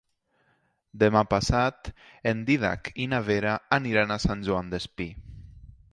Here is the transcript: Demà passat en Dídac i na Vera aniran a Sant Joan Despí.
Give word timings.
Demà 1.03 1.21
passat 1.33 1.91
en 2.33 2.41
Dídac 2.49 2.91
i 3.03 3.07
na 3.13 3.23
Vera 3.29 3.55
aniran 3.81 4.17
a 4.17 4.21
Sant 4.25 4.43
Joan 4.49 4.73
Despí. 4.77 5.09